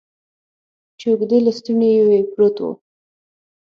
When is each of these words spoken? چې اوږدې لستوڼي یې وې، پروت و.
چې 0.99 1.05
اوږدې 1.09 1.37
لستوڼي 1.45 1.89
یې 1.95 2.03
وې، 2.07 2.19
پروت 2.31 2.55
و. 2.61 2.67